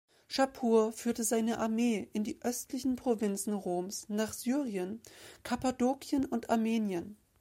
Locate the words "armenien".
6.49-7.17